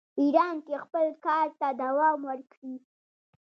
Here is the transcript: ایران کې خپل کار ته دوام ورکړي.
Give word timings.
ایران 0.21 0.55
کې 0.65 0.75
خپل 0.85 1.07
کار 1.25 1.47
ته 1.59 1.67
دوام 1.81 2.19
ورکړي. 2.29 2.75